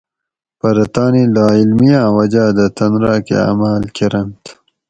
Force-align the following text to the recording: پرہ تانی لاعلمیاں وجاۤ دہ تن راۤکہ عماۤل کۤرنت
پرہ 0.59 0.85
تانی 0.93 1.23
لاعلمیاں 1.35 2.07
وجاۤ 2.15 2.51
دہ 2.57 2.65
تن 2.77 2.93
راۤکہ 3.03 3.37
عماۤل 3.51 3.83
کۤرنت 3.95 4.43